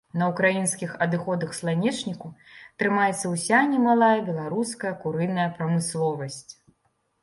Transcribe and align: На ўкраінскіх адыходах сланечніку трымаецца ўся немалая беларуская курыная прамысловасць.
На 0.19 0.27
ўкраінскіх 0.29 0.95
адыходах 1.05 1.51
сланечніку 1.59 2.33
трымаецца 2.79 3.25
ўся 3.37 3.63
немалая 3.77 4.17
беларуская 4.33 4.99
курыная 5.07 5.49
прамысловасць. 5.59 6.47